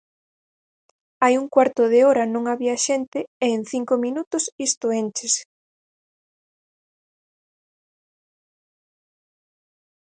[1.23, 5.43] Hai un cuarto de hora non había xente e en cinco minutos isto énchese.